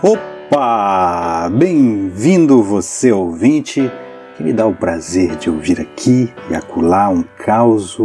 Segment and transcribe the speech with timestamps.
[0.00, 1.50] Opa!
[1.50, 3.90] Bem-vindo você ouvinte
[4.36, 7.98] que me dá o prazer de ouvir aqui e acular um caos,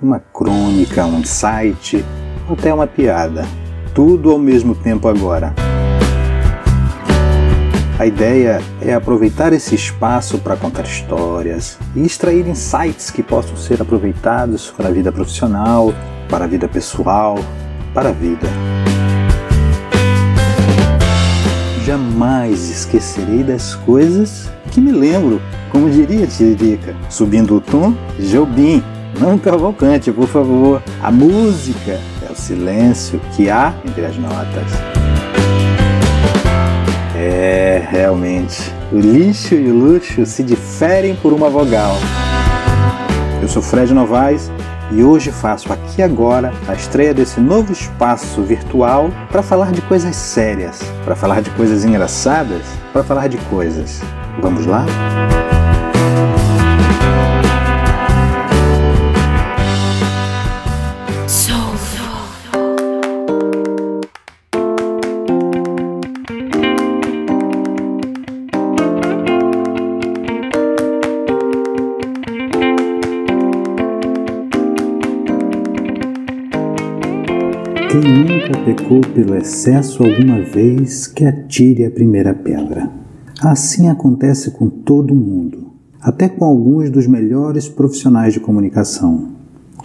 [0.00, 2.04] uma crônica, um insight,
[2.48, 3.44] até uma piada.
[3.92, 5.52] Tudo ao mesmo tempo agora.
[7.98, 13.82] A ideia é aproveitar esse espaço para contar histórias e extrair insights que possam ser
[13.82, 15.92] aproveitados para a vida profissional,
[16.28, 17.36] para a vida pessoal,
[17.92, 18.46] para a vida.
[21.84, 28.82] Jamais esquecerei das coisas que me lembro, como diria Tiririca, subindo o tom, Jobim,
[29.18, 30.82] não Cavalcante, por favor.
[31.02, 35.00] A música é o silêncio que há entre as notas.
[37.16, 38.72] É, realmente.
[38.92, 41.96] O lixo e o luxo se diferem por uma vogal.
[43.42, 44.50] Eu sou Fred Novaes
[44.92, 50.16] e hoje faço aqui agora a estreia desse novo espaço virtual para falar de coisas
[50.16, 54.00] sérias, para falar de coisas engraçadas, para falar de coisas.
[54.40, 54.84] Vamos lá?
[77.90, 82.88] Quem nunca pecou pelo excesso alguma vez, que atire a primeira pedra.
[83.42, 89.30] Assim acontece com todo mundo, até com alguns dos melhores profissionais de comunicação.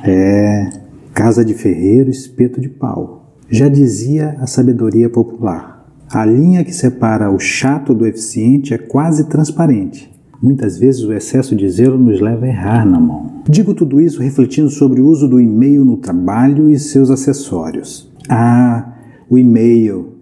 [0.04, 0.70] É
[1.16, 3.34] casa de ferreiro, espeto de pau.
[3.50, 5.90] Já dizia a sabedoria popular.
[6.08, 10.15] A linha que separa o chato do eficiente é quase transparente.
[10.42, 13.42] Muitas vezes o excesso de zelo nos leva a errar na mão.
[13.50, 18.12] Digo tudo isso refletindo sobre o uso do e-mail no trabalho e seus acessórios.
[18.30, 18.94] Ah,
[19.30, 20.16] o e-mail,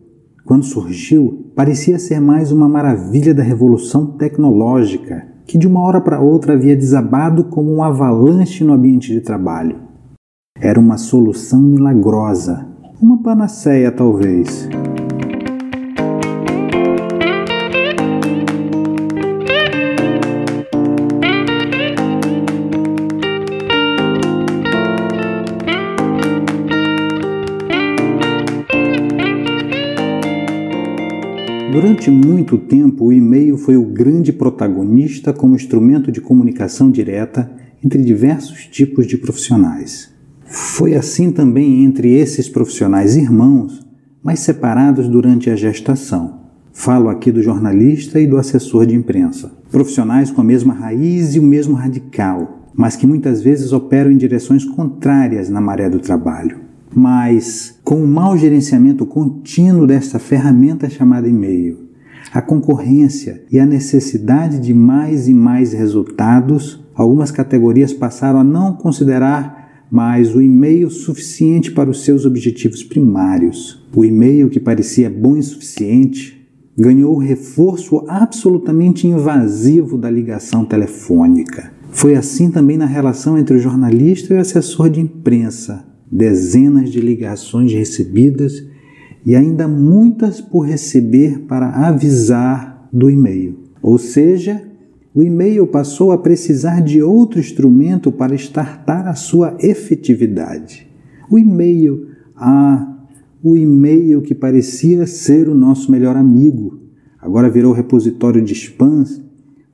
[0.45, 6.22] quando surgiu, parecia ser mais uma maravilha da revolução tecnológica que de uma hora para
[6.22, 9.78] outra havia desabado como um avalanche no ambiente de trabalho.
[10.59, 12.66] Era uma solução milagrosa,
[13.02, 14.69] uma panaceia talvez.
[32.03, 37.50] Durante muito tempo, o e-mail foi o grande protagonista como instrumento de comunicação direta
[37.81, 40.12] entre diversos tipos de profissionais.
[40.46, 43.88] Foi assim também entre esses profissionais irmãos,
[44.22, 46.41] mas separados durante a gestação.
[46.74, 51.40] Falo aqui do jornalista e do assessor de imprensa, profissionais com a mesma raiz e
[51.40, 56.59] o mesmo radical, mas que muitas vezes operam em direções contrárias na maré do trabalho.
[56.94, 61.93] Mas, com o mau gerenciamento contínuo desta ferramenta chamada e-mail,
[62.34, 68.74] a concorrência e a necessidade de mais e mais resultados, algumas categorias passaram a não
[68.74, 73.86] considerar mais o e-mail suficiente para os seus objetivos primários.
[73.96, 76.44] O e-mail que parecia bom e suficiente
[76.76, 81.72] ganhou o reforço absolutamente invasivo da ligação telefônica.
[81.92, 87.00] Foi assim também na relação entre o jornalista e o assessor de imprensa, dezenas de
[87.00, 88.72] ligações recebidas
[89.25, 93.57] e ainda muitas por receber para avisar do e-mail.
[93.81, 94.61] Ou seja,
[95.16, 100.88] o e-mail passou a precisar de outro instrumento para estartar a sua efetividade.
[101.29, 102.97] O e-mail, ah,
[103.44, 106.79] o e-mail que parecia ser o nosso melhor amigo,
[107.19, 109.22] agora virou repositório de spams,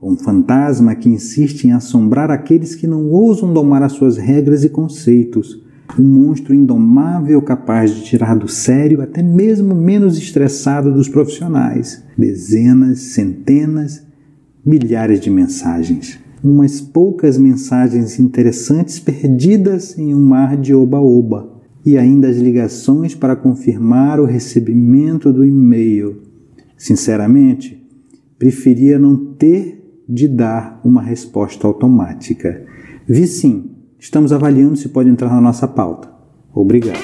[0.02, 4.68] um fantasma que insiste em assombrar aqueles que não ousam domar as suas regras e
[4.68, 5.62] conceitos
[5.98, 12.02] um monstro indomável capaz de tirar do sério até mesmo menos estressado dos profissionais.
[12.16, 14.02] Dezenas, centenas,
[14.64, 16.18] milhares de mensagens.
[16.42, 21.58] Umas poucas mensagens interessantes perdidas em um mar de oba-oba.
[21.84, 26.22] E ainda as ligações para confirmar o recebimento do e-mail.
[26.76, 27.82] Sinceramente,
[28.38, 32.64] preferia não ter de dar uma resposta automática.
[33.06, 33.70] Vi sim
[34.02, 36.10] Estamos avaliando se pode entrar na nossa pauta.
[36.54, 36.98] Obrigado.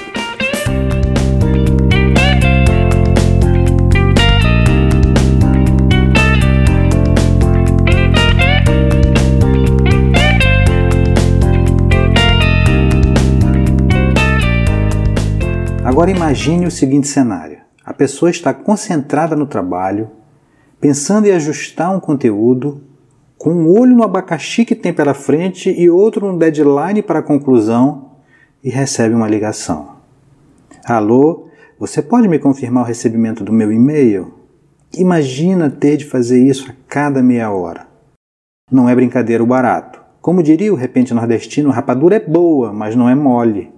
[15.85, 20.09] Agora imagine o seguinte cenário: a pessoa está concentrada no trabalho,
[20.81, 22.86] pensando em ajustar um conteúdo
[23.37, 27.23] com um olho no abacaxi que tem pela frente e outro no deadline para a
[27.23, 28.11] conclusão,
[28.63, 29.97] e recebe uma ligação.
[30.83, 31.47] Alô,
[31.79, 34.33] você pode me confirmar o recebimento do meu e-mail?
[34.97, 37.87] Imagina ter de fazer isso a cada meia hora.
[38.71, 40.01] Não é brincadeira o barato.
[40.21, 43.71] Como diria o repente nordestino, rapadura é boa, mas não é mole.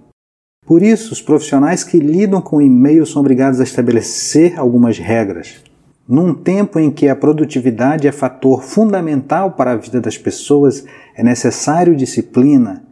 [0.66, 5.62] Por isso, os profissionais que lidam com e-mail são obrigados a estabelecer algumas regras.
[6.10, 10.84] Num tempo em que a produtividade é fator fundamental para a vida das pessoas,
[11.14, 12.82] é necessário disciplina,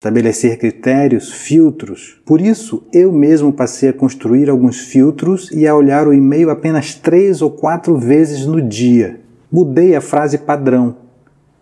[0.00, 2.22] estabelecer critérios, filtros.
[2.24, 6.94] Por isso, eu mesmo passei a construir alguns filtros e a olhar o e-mail apenas
[6.94, 9.18] três ou quatro vezes no dia.
[9.50, 10.98] Mudei a frase padrão.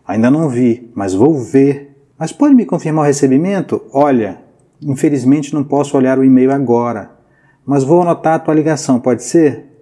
[0.06, 1.96] Ainda não vi, mas vou ver.
[2.18, 3.82] Mas pode me confirmar o recebimento?
[3.90, 4.42] Olha,
[4.82, 7.10] infelizmente não posso olhar o e-mail agora,
[7.64, 9.75] mas vou anotar a tua ligação, pode ser?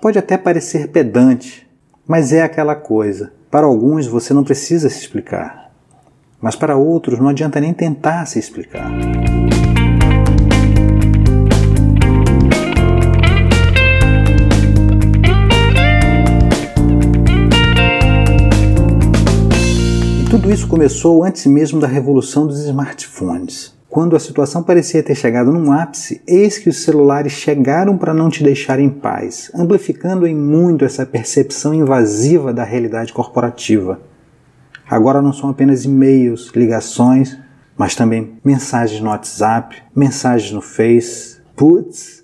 [0.00, 1.68] Pode até parecer pedante,
[2.06, 3.32] mas é aquela coisa.
[3.50, 5.66] Para alguns você não precisa se explicar
[6.40, 8.90] mas para outros não adianta nem tentar se explicar.
[20.20, 23.75] E tudo isso começou antes mesmo da revolução dos smartphones.
[23.96, 28.28] Quando a situação parecia ter chegado num ápice, eis que os celulares chegaram para não
[28.28, 33.98] te deixar em paz, amplificando em muito essa percepção invasiva da realidade corporativa.
[34.86, 37.38] Agora não são apenas e-mails, ligações,
[37.74, 41.38] mas também mensagens no WhatsApp, mensagens no Face.
[41.56, 42.22] Putz,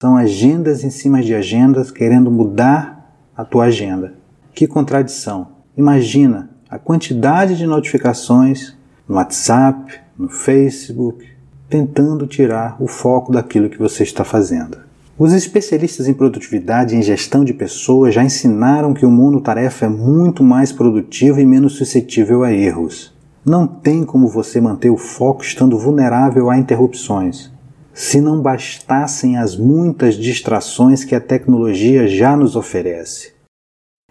[0.00, 4.14] são agendas em cima de agendas querendo mudar a tua agenda.
[4.54, 5.48] Que contradição!
[5.76, 8.76] Imagina a quantidade de notificações
[9.08, 11.26] no WhatsApp, no Facebook,
[11.68, 14.78] tentando tirar o foco daquilo que você está fazendo.
[15.18, 19.86] Os especialistas em produtividade e em gestão de pessoas já ensinaram que o mundo tarefa
[19.86, 23.12] é muito mais produtivo e menos suscetível a erros.
[23.44, 27.50] Não tem como você manter o foco estando vulnerável a interrupções.
[27.94, 33.32] Se não bastassem as muitas distrações que a tecnologia já nos oferece.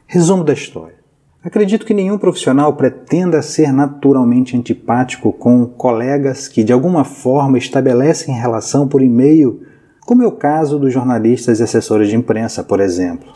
[0.06, 1.01] Resumo da história.
[1.44, 8.36] Acredito que nenhum profissional pretenda ser naturalmente antipático com colegas que de alguma forma estabelecem
[8.36, 9.60] relação por e-mail
[10.02, 13.34] como é o caso dos jornalistas e assessores de imprensa, por exemplo.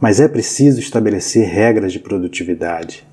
[0.00, 3.06] Mas é preciso estabelecer regras de produtividade,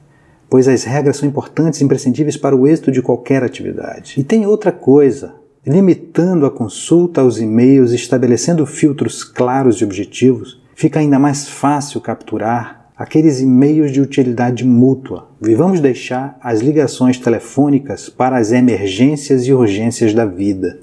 [0.49, 4.19] pois as regras são importantes e imprescindíveis para o êxito de qualquer atividade.
[4.19, 10.99] E tem outra coisa: limitando a consulta aos e-mails estabelecendo filtros claros e objetivos, fica
[10.99, 15.27] ainda mais fácil capturar aqueles e-mails de utilidade mútua.
[15.41, 20.79] E vamos deixar as ligações telefônicas para as emergências e urgências da vida.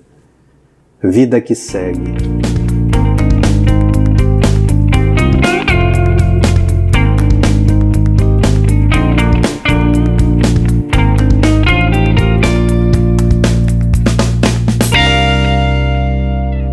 [1.00, 2.12] Vida que segue.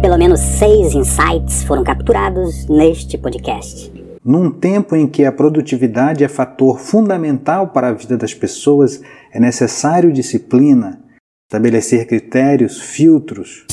[0.01, 4.04] Pelo menos seis insights foram capturados neste podcast.
[4.25, 8.99] Num tempo em que a produtividade é fator fundamental para a vida das pessoas,
[9.31, 10.99] é necessário disciplina,
[11.47, 13.67] estabelecer critérios, filtros.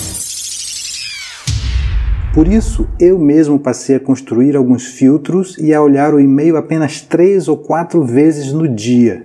[2.34, 7.00] Por isso, eu mesmo passei a construir alguns filtros e a olhar o e-mail apenas
[7.00, 9.22] três ou quatro vezes no dia.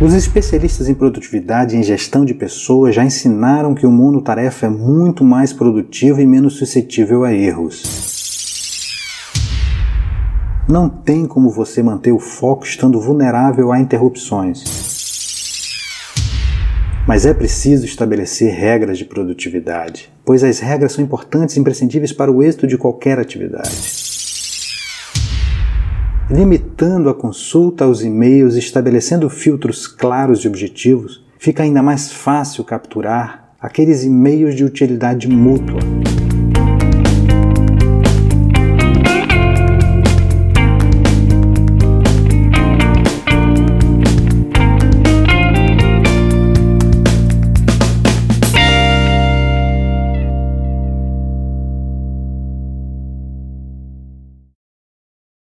[0.00, 4.64] Os especialistas em produtividade e em gestão de pessoas já ensinaram que o mundo tarefa
[4.64, 8.21] é muito mais produtivo e menos suscetível a erros.
[10.68, 14.62] Não tem como você manter o foco estando vulnerável a interrupções.
[17.06, 22.30] Mas é preciso estabelecer regras de produtividade, pois as regras são importantes e imprescindíveis para
[22.30, 24.02] o êxito de qualquer atividade.
[26.30, 32.62] Limitando a consulta aos e-mails e estabelecendo filtros claros e objetivos, fica ainda mais fácil
[32.62, 35.80] capturar aqueles e-mails de utilidade mútua